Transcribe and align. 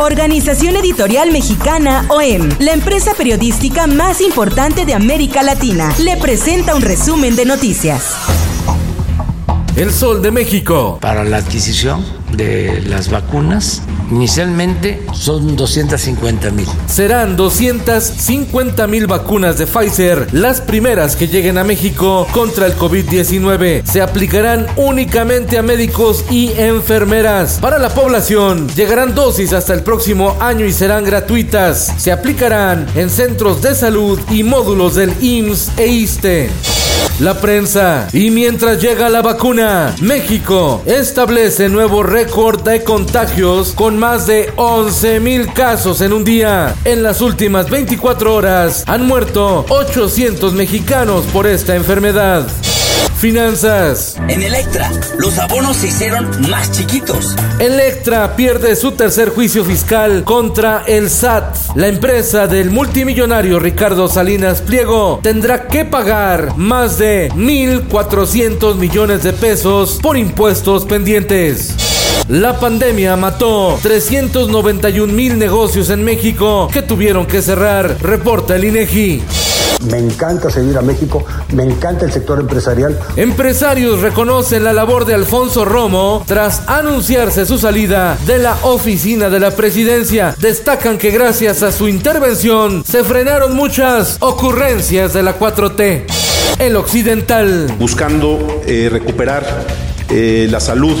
Organización 0.00 0.76
Editorial 0.76 1.30
Mexicana 1.30 2.06
OEM, 2.08 2.48
la 2.58 2.72
empresa 2.72 3.12
periodística 3.12 3.86
más 3.86 4.22
importante 4.22 4.86
de 4.86 4.94
América 4.94 5.42
Latina, 5.42 5.92
le 5.98 6.16
presenta 6.16 6.74
un 6.74 6.80
resumen 6.80 7.36
de 7.36 7.44
noticias. 7.44 8.14
El 9.76 9.92
Sol 9.92 10.22
de 10.22 10.30
México. 10.30 10.96
Para 11.02 11.22
la 11.24 11.36
adquisición 11.36 12.02
de 12.32 12.80
las 12.86 13.10
vacunas, 13.10 13.82
inicialmente 14.10 15.02
son 15.12 15.56
250 15.56 16.50
mil. 16.50 16.66
Serán 16.86 17.36
250 17.36 18.86
mil 18.86 19.06
vacunas 19.06 19.58
de 19.58 19.66
Pfizer, 19.66 20.32
las 20.32 20.60
primeras 20.60 21.16
que 21.16 21.28
lleguen 21.28 21.58
a 21.58 21.64
México 21.64 22.26
contra 22.32 22.66
el 22.66 22.76
COVID-19. 22.76 23.84
Se 23.84 24.02
aplicarán 24.02 24.66
únicamente 24.76 25.58
a 25.58 25.62
médicos 25.62 26.24
y 26.30 26.52
enfermeras. 26.52 27.58
Para 27.60 27.78
la 27.78 27.90
población, 27.90 28.68
llegarán 28.68 29.14
dosis 29.14 29.52
hasta 29.52 29.74
el 29.74 29.82
próximo 29.82 30.36
año 30.40 30.66
y 30.66 30.72
serán 30.72 31.04
gratuitas. 31.04 31.94
Se 31.98 32.12
aplicarán 32.12 32.86
en 32.94 33.10
centros 33.10 33.62
de 33.62 33.74
salud 33.74 34.18
y 34.30 34.42
módulos 34.42 34.94
del 34.94 35.14
IMSS 35.22 35.78
e 35.78 35.86
ISTE. 35.86 36.79
La 37.20 37.38
prensa. 37.40 38.08
Y 38.12 38.30
mientras 38.30 38.80
llega 38.80 39.10
la 39.10 39.20
vacuna, 39.20 39.94
México 40.00 40.82
establece 40.86 41.68
nuevo 41.68 42.02
récord 42.02 42.62
de 42.62 42.82
contagios 42.82 43.72
con 43.72 43.98
más 43.98 44.26
de 44.26 44.52
11 44.56 45.20
mil 45.20 45.52
casos 45.52 46.00
en 46.00 46.14
un 46.14 46.24
día. 46.24 46.74
En 46.84 47.02
las 47.02 47.20
últimas 47.20 47.68
24 47.68 48.34
horas 48.34 48.84
han 48.86 49.06
muerto 49.06 49.66
800 49.68 50.54
mexicanos 50.54 51.24
por 51.26 51.46
esta 51.46 51.76
enfermedad. 51.76 52.46
Finanzas. 53.16 54.16
En 54.28 54.42
Electra, 54.42 54.90
los 55.18 55.38
abonos 55.38 55.76
se 55.76 55.88
hicieron 55.88 56.28
más 56.48 56.72
chiquitos. 56.72 57.36
Electra 57.58 58.34
pierde 58.34 58.74
su 58.76 58.92
tercer 58.92 59.28
juicio 59.28 59.64
fiscal 59.64 60.24
contra 60.24 60.84
el 60.86 61.10
SAT. 61.10 61.76
La 61.76 61.88
empresa 61.88 62.46
del 62.46 62.70
multimillonario 62.70 63.58
Ricardo 63.58 64.08
Salinas 64.08 64.62
Pliego 64.62 65.20
tendrá 65.22 65.68
que 65.68 65.84
pagar 65.84 66.56
más 66.56 66.96
de 66.96 67.30
1.400 67.32 68.76
millones 68.76 69.22
de 69.22 69.34
pesos 69.34 69.98
por 70.00 70.16
impuestos 70.16 70.86
pendientes. 70.86 71.74
La 72.28 72.58
pandemia 72.60 73.16
mató 73.16 73.78
391 73.82 75.12
mil 75.12 75.38
negocios 75.38 75.90
en 75.90 76.04
México 76.04 76.68
que 76.72 76.80
tuvieron 76.80 77.26
que 77.26 77.42
cerrar, 77.42 77.96
reporta 78.00 78.56
el 78.56 78.64
INEGI. 78.64 79.39
Me 79.88 79.98
encanta 79.98 80.50
seguir 80.50 80.76
a 80.76 80.82
México, 80.82 81.24
me 81.54 81.64
encanta 81.64 82.04
el 82.04 82.12
sector 82.12 82.38
empresarial. 82.40 82.98
Empresarios 83.16 84.00
reconocen 84.00 84.64
la 84.64 84.72
labor 84.72 85.04
de 85.04 85.14
Alfonso 85.14 85.64
Romo 85.64 86.22
tras 86.26 86.68
anunciarse 86.68 87.46
su 87.46 87.58
salida 87.58 88.18
de 88.26 88.38
la 88.38 88.56
oficina 88.62 89.30
de 89.30 89.40
la 89.40 89.52
presidencia. 89.52 90.34
Destacan 90.38 90.98
que 90.98 91.10
gracias 91.10 91.62
a 91.62 91.72
su 91.72 91.88
intervención 91.88 92.84
se 92.84 93.04
frenaron 93.04 93.56
muchas 93.56 94.18
ocurrencias 94.20 95.12
de 95.12 95.22
la 95.22 95.38
4T. 95.38 96.04
El 96.58 96.76
occidental. 96.76 97.74
Buscando 97.78 98.62
eh, 98.66 98.88
recuperar 98.90 99.66
eh, 100.10 100.46
la 100.50 100.60
salud 100.60 100.96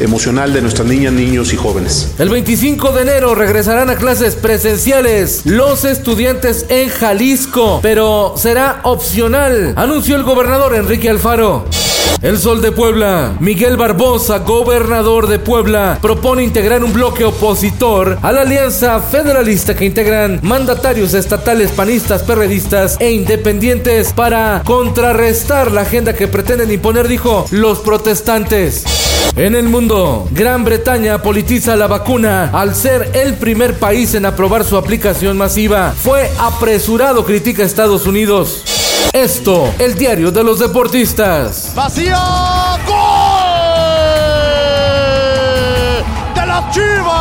emocional 0.00 0.52
de 0.52 0.62
nuestras 0.62 0.86
niñas, 0.86 1.12
niños 1.12 1.52
y 1.52 1.56
jóvenes. 1.56 2.14
El 2.18 2.28
25 2.28 2.92
de 2.92 3.02
enero 3.02 3.34
regresarán 3.34 3.90
a 3.90 3.96
clases 3.96 4.36
presenciales 4.36 5.42
los 5.44 5.84
estudiantes 5.84 6.66
en 6.68 6.88
Jalisco, 6.88 7.80
pero 7.82 8.34
será 8.36 8.80
opcional, 8.84 9.72
anunció 9.76 10.16
el 10.16 10.22
gobernador 10.22 10.74
Enrique 10.74 11.08
Alfaro. 11.10 11.66
El 12.22 12.36
Sol 12.36 12.60
de 12.60 12.72
Puebla. 12.72 13.36
Miguel 13.38 13.76
Barbosa, 13.76 14.40
gobernador 14.40 15.28
de 15.28 15.38
Puebla, 15.38 15.98
propone 16.02 16.42
integrar 16.42 16.82
un 16.82 16.92
bloque 16.92 17.24
opositor 17.24 18.18
a 18.22 18.32
la 18.32 18.40
alianza 18.40 18.98
federalista 19.00 19.76
que 19.76 19.84
integran 19.84 20.40
mandatarios 20.42 21.14
estatales 21.14 21.70
panistas, 21.70 22.24
perredistas 22.24 22.96
e 22.98 23.12
independientes 23.12 24.12
para 24.12 24.62
contrarrestar 24.64 25.70
la 25.70 25.82
agenda 25.82 26.12
que 26.12 26.26
pretenden 26.26 26.72
imponer, 26.72 27.06
dijo, 27.06 27.46
los 27.52 27.78
protestantes. 27.78 28.84
En 29.36 29.54
el 29.54 29.68
mundo, 29.68 30.26
Gran 30.32 30.64
Bretaña 30.64 31.22
politiza 31.22 31.76
la 31.76 31.86
vacuna 31.86 32.50
al 32.52 32.74
ser 32.74 33.10
el 33.14 33.34
primer 33.34 33.78
país 33.78 34.14
en 34.14 34.26
aprobar 34.26 34.64
su 34.64 34.76
aplicación 34.76 35.36
masiva. 35.36 35.94
Fue 35.96 36.28
apresurado, 36.40 37.24
critica 37.24 37.62
Estados 37.62 38.06
Unidos. 38.06 38.77
Esto, 39.12 39.72
el 39.78 39.94
diario 39.94 40.30
de 40.30 40.44
los 40.44 40.58
deportistas. 40.58 41.72
vacía 41.74 42.18
gol 42.86 42.94
de 46.34 46.46
las 46.46 46.70
Chivas. 46.74 47.18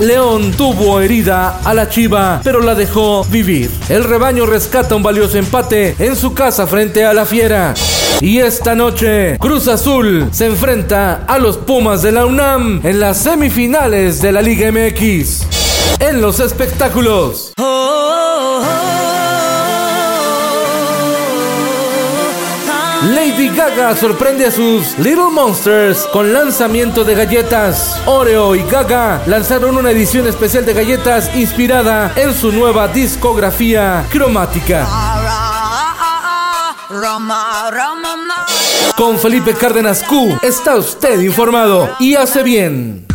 León 0.00 0.52
tuvo 0.52 1.00
herida 1.00 1.60
a 1.64 1.72
la 1.72 1.88
Chiva, 1.88 2.40
pero 2.42 2.60
la 2.60 2.74
dejó 2.74 3.24
vivir. 3.24 3.70
El 3.88 4.04
rebaño 4.04 4.44
rescata 4.44 4.96
un 4.96 5.02
valioso 5.02 5.38
empate 5.38 5.94
en 5.98 6.16
su 6.16 6.34
casa 6.34 6.66
frente 6.66 7.04
a 7.04 7.14
la 7.14 7.24
Fiera. 7.24 7.74
Y 8.20 8.38
esta 8.38 8.74
noche, 8.74 9.38
Cruz 9.38 9.68
Azul 9.68 10.28
se 10.32 10.46
enfrenta 10.46 11.24
a 11.26 11.38
los 11.38 11.56
Pumas 11.58 12.02
de 12.02 12.12
la 12.12 12.26
UNAM 12.26 12.80
en 12.84 13.00
las 13.00 13.18
semifinales 13.18 14.20
de 14.20 14.32
la 14.32 14.42
Liga 14.42 14.70
MX. 14.70 15.46
En 16.00 16.20
los 16.20 16.40
espectáculos. 16.40 17.52
Lady 23.04 23.48
Gaga 23.50 23.94
sorprende 23.94 24.46
a 24.46 24.50
sus 24.50 24.98
Little 24.98 25.30
Monsters 25.30 26.08
con 26.10 26.32
lanzamiento 26.32 27.04
de 27.04 27.14
galletas. 27.14 28.00
Oreo 28.06 28.54
y 28.54 28.62
Gaga 28.62 29.22
lanzaron 29.26 29.76
una 29.76 29.90
edición 29.90 30.26
especial 30.26 30.64
de 30.64 30.72
galletas 30.72 31.36
inspirada 31.36 32.14
en 32.16 32.32
su 32.32 32.50
nueva 32.50 32.88
discografía 32.88 34.06
cromática. 34.10 34.88
Con 38.96 39.18
Felipe 39.18 39.52
Cárdenas 39.52 40.02
Q 40.02 40.38
está 40.42 40.76
usted 40.76 41.20
informado 41.20 41.90
y 41.98 42.14
hace 42.14 42.42
bien. 42.42 43.06